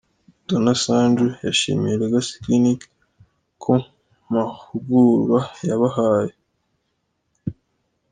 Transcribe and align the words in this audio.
Dona 0.47 0.73
Sanju, 0.83 1.25
yashimiye 1.45 1.95
Legacy 2.01 2.33
Clinic 2.43 2.81
ko 3.63 3.73
mahugurwa 4.33 5.39
yabahaye. 5.67 6.33